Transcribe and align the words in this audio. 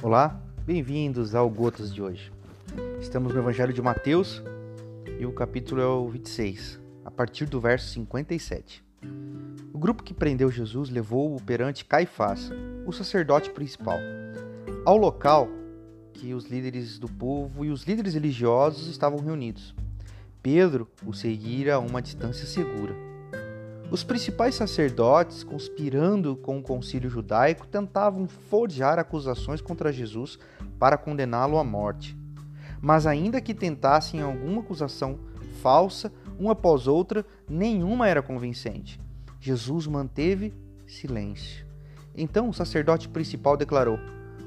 Olá, 0.00 0.40
bem-vindos 0.64 1.34
ao 1.34 1.50
Gotas 1.50 1.92
de 1.92 2.00
hoje. 2.00 2.30
Estamos 3.00 3.34
no 3.34 3.40
Evangelho 3.40 3.72
de 3.72 3.82
Mateus 3.82 4.40
e 5.18 5.26
o 5.26 5.32
capítulo 5.32 5.80
é 5.80 5.86
o 5.86 6.08
26, 6.08 6.78
a 7.04 7.10
partir 7.10 7.46
do 7.46 7.60
verso 7.60 7.88
57. 7.88 8.84
O 9.74 9.78
grupo 9.78 10.04
que 10.04 10.14
prendeu 10.14 10.52
Jesus 10.52 10.88
levou-o 10.88 11.42
perante 11.42 11.84
Caifás, 11.84 12.48
o 12.86 12.92
sacerdote 12.92 13.50
principal, 13.50 13.98
ao 14.86 14.96
local 14.96 15.48
que 16.12 16.32
os 16.32 16.46
líderes 16.46 16.96
do 17.00 17.08
povo 17.08 17.64
e 17.64 17.70
os 17.70 17.82
líderes 17.82 18.14
religiosos 18.14 18.86
estavam 18.86 19.18
reunidos. 19.18 19.74
Pedro 20.40 20.88
o 21.04 21.12
seguira 21.12 21.74
a 21.74 21.80
uma 21.80 22.00
distância 22.00 22.46
segura. 22.46 22.94
Os 23.90 24.04
principais 24.04 24.54
sacerdotes, 24.54 25.42
conspirando 25.42 26.36
com 26.36 26.58
o 26.58 26.62
concílio 26.62 27.08
judaico, 27.08 27.66
tentavam 27.66 28.28
forjar 28.28 28.98
acusações 28.98 29.62
contra 29.62 29.90
Jesus 29.90 30.38
para 30.78 30.98
condená-lo 30.98 31.56
à 31.56 31.64
morte. 31.64 32.14
Mas, 32.82 33.06
ainda 33.06 33.40
que 33.40 33.54
tentassem 33.54 34.20
alguma 34.20 34.60
acusação 34.60 35.18
falsa, 35.62 36.12
uma 36.38 36.52
após 36.52 36.86
outra, 36.86 37.24
nenhuma 37.48 38.06
era 38.06 38.20
convincente. 38.20 39.00
Jesus 39.40 39.86
manteve 39.86 40.52
silêncio. 40.86 41.66
Então 42.14 42.48
o 42.48 42.54
sacerdote 42.54 43.08
principal 43.08 43.56
declarou: 43.56 43.98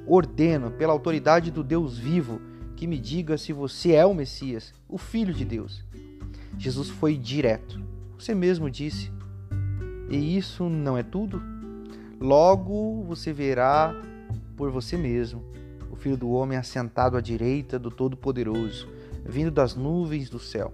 Ordeno, 0.06 0.70
pela 0.72 0.94
autoridade 0.94 1.50
do 1.50 1.64
Deus 1.64 1.98
vivo, 1.98 2.40
que 2.76 2.86
me 2.86 3.00
diga 3.00 3.38
se 3.40 3.52
você 3.52 3.94
é 3.94 4.06
o 4.06 4.14
Messias, 4.14 4.72
o 4.88 5.00
Filho 5.00 5.34
de 5.34 5.46
Deus. 5.46 5.84
Jesus 6.58 6.90
foi 6.90 7.18
direto. 7.18 7.82
Você 8.18 8.36
mesmo 8.36 8.70
disse 8.70 9.12
e 10.12 10.38
isso 10.38 10.68
não 10.68 10.98
é 10.98 11.04
tudo? 11.04 11.42
Logo 12.20 13.04
você 13.04 13.32
verá 13.32 13.96
por 14.58 14.70
você 14.70 14.98
mesmo 14.98 15.42
o 15.90 15.96
Filho 15.96 16.18
do 16.18 16.30
Homem 16.32 16.58
assentado 16.58 17.16
à 17.16 17.22
direita 17.22 17.80
do 17.80 17.90
Todo-Poderoso, 17.90 18.88
vindo 19.26 19.50
das 19.50 19.74
nuvens 19.74 20.30
do 20.30 20.38
céu. 20.38 20.74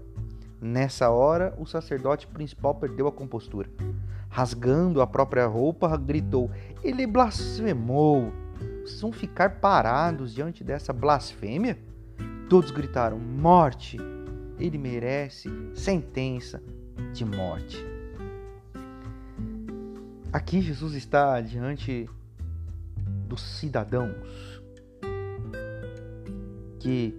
Nessa 0.60 1.12
hora, 1.12 1.54
o 1.60 1.66
sacerdote 1.68 2.26
principal 2.26 2.74
perdeu 2.76 3.08
a 3.08 3.12
compostura. 3.12 3.70
Rasgando 4.28 5.02
a 5.02 5.08
própria 5.08 5.46
roupa, 5.46 5.96
gritou: 5.98 6.50
Ele 6.84 7.06
blasfemou! 7.06 8.34
Vocês 8.82 9.02
vão 9.02 9.12
ficar 9.12 9.60
parados 9.60 10.34
diante 10.34 10.64
dessa 10.64 10.92
blasfêmia? 10.92 11.78
Todos 12.50 12.72
gritaram: 12.72 13.20
Morte! 13.20 13.98
Ele 14.60 14.80
merece 14.80 15.50
sentença 15.76 16.62
de 17.14 17.24
morte. 17.24 17.97
Aqui 20.32 20.62
Jesus 20.62 20.94
está 20.94 21.40
diante 21.40 22.10
dos 23.28 23.42
cidadãos 23.42 24.62
que 26.80 27.14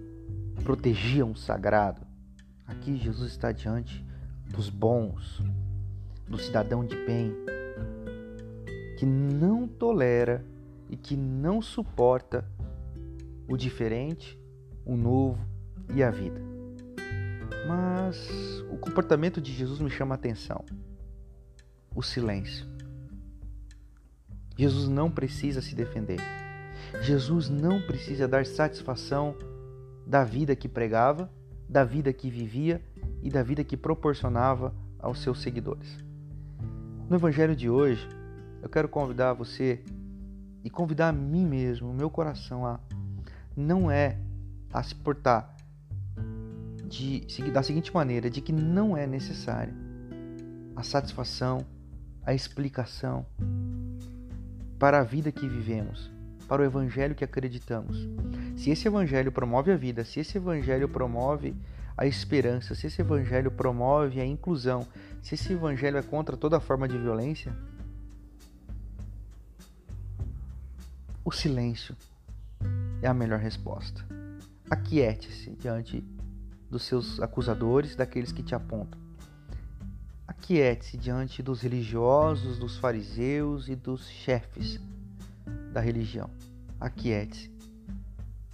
protegiam 0.63 1.31
o 1.31 1.35
sagrado. 1.35 2.01
Aqui 2.67 2.97
Jesus 2.97 3.31
está 3.31 3.51
diante 3.51 4.05
dos 4.45 4.69
bons, 4.69 5.41
do 6.27 6.37
cidadão 6.37 6.85
de 6.85 6.95
bem, 7.03 7.33
que 8.97 9.07
não 9.07 9.67
tolera 9.67 10.45
e 10.87 10.95
que 10.95 11.17
não 11.17 11.63
suporta 11.63 12.45
o 13.47 13.57
diferente, 13.57 14.39
o 14.85 14.95
novo 14.95 15.43
e 15.95 16.03
a 16.03 16.11
vida. 16.11 16.39
Mas 17.67 18.63
o 18.71 18.77
comportamento 18.77 19.41
de 19.41 19.51
Jesus 19.51 19.79
me 19.79 19.89
chama 19.89 20.13
a 20.13 20.17
atenção. 20.17 20.63
O 21.95 22.03
silêncio. 22.03 22.78
Jesus 24.59 24.89
não 24.89 25.09
precisa 25.09 25.61
se 25.61 25.73
defender. 25.73 26.19
Jesus 27.01 27.49
não 27.49 27.81
precisa 27.81 28.27
dar 28.27 28.45
satisfação 28.45 29.33
da 30.05 30.25
vida 30.25 30.53
que 30.53 30.67
pregava, 30.67 31.31
da 31.69 31.85
vida 31.85 32.11
que 32.11 32.29
vivia 32.29 32.81
e 33.23 33.29
da 33.29 33.41
vida 33.41 33.63
que 33.63 33.77
proporcionava 33.77 34.75
aos 34.99 35.21
seus 35.21 35.41
seguidores. 35.41 35.97
No 37.09 37.15
Evangelho 37.15 37.55
de 37.55 37.69
hoje, 37.69 38.05
eu 38.61 38.67
quero 38.67 38.89
convidar 38.89 39.31
você 39.31 39.81
e 40.61 40.69
convidar 40.69 41.07
a 41.07 41.13
mim 41.13 41.45
mesmo, 41.45 41.89
o 41.89 41.93
meu 41.93 42.09
coração, 42.09 42.65
a 42.65 42.81
não 43.55 43.89
é 43.89 44.17
a 44.73 44.83
se 44.83 44.93
portar 44.93 45.55
de, 46.85 47.21
da 47.49 47.63
seguinte 47.63 47.93
maneira, 47.93 48.29
de 48.29 48.41
que 48.41 48.51
não 48.51 48.97
é 48.97 49.07
necessária 49.07 49.73
a 50.75 50.83
satisfação, 50.83 51.65
a 52.25 52.33
explicação, 52.33 53.25
para 54.79 54.99
a 54.99 55.03
vida 55.03 55.31
que 55.31 55.47
vivemos, 55.47 56.09
para 56.47 56.61
o 56.61 56.65
evangelho 56.65 57.13
que 57.13 57.25
acreditamos. 57.25 58.07
Se 58.55 58.69
esse 58.71 58.87
evangelho 58.87 59.31
promove 59.31 59.71
a 59.71 59.77
vida, 59.77 60.05
se 60.05 60.21
esse 60.21 60.37
evangelho 60.37 60.87
promove 60.87 61.53
a 61.97 62.05
esperança, 62.05 62.73
se 62.73 62.87
esse 62.87 63.01
evangelho 63.01 63.51
promove 63.51 64.21
a 64.21 64.25
inclusão, 64.25 64.87
se 65.21 65.35
esse 65.35 65.51
evangelho 65.51 65.97
é 65.97 66.01
contra 66.01 66.37
toda 66.37 66.61
forma 66.61 66.87
de 66.87 66.97
violência, 66.97 67.53
o 71.25 71.31
silêncio 71.31 71.93
é 73.01 73.07
a 73.07 73.13
melhor 73.13 73.39
resposta. 73.39 74.03
Aquiete-se 74.69 75.51
diante 75.51 76.01
dos 76.71 76.83
seus 76.83 77.19
acusadores, 77.19 77.95
daqueles 77.95 78.31
que 78.31 78.41
te 78.41 78.55
apontam. 78.55 79.08
Aquiete-se 80.41 80.97
diante 80.97 81.43
dos 81.43 81.61
religiosos, 81.61 82.57
dos 82.57 82.77
fariseus 82.77 83.67
e 83.67 83.75
dos 83.75 84.07
chefes 84.07 84.79
da 85.73 85.81
religião. 85.81 86.29
Aquiete-se. 86.79 87.51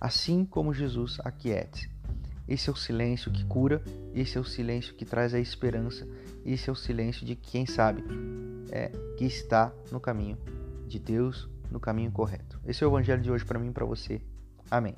Assim 0.02 0.44
como 0.44 0.74
Jesus 0.74 1.20
aquiete. 1.24 1.90
Esse 2.48 2.70
é 2.70 2.74
o 2.74 2.76
silêncio 2.76 3.32
que 3.32 3.46
cura, 3.46 3.84
esse 4.14 4.38
é 4.38 4.42
o 4.42 4.44
silêncio 4.44 4.96
que 4.96 5.06
traz 5.06 5.34
a 5.34 5.40
esperança, 5.40 6.08
esse 6.44 6.70
é 6.70 6.74
o 6.74 6.76
silêncio 6.76 7.26
de 7.26 7.36
quem 7.36 7.66
sabe 7.66 8.04
é, 8.72 8.90
que 9.16 9.26
está 9.26 9.72
no 9.92 10.00
caminho 10.00 10.38
de 10.88 11.00
Deus, 11.00 11.48
no 11.72 11.80
caminho 11.80 12.12
correto. 12.12 12.60
Esse 12.66 12.84
é 12.84 12.88
o 12.88 12.90
evangelho 12.90 13.22
de 13.22 13.32
hoje 13.32 13.46
para 13.46 13.60
mim 13.60 13.70
e 13.70 13.74
para 13.74 13.86
você. 13.86 14.22
Amém. 14.70 14.96